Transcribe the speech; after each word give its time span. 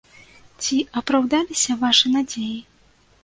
Ці 0.67 0.77
апраўдаліся 1.01 1.77
вашы 1.83 2.07
надзеі? 2.17 2.57